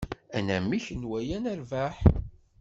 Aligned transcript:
Anamek 0.37 0.85
n 0.99 1.01
waya 1.09 1.37
nerbeḥ? 1.39 1.95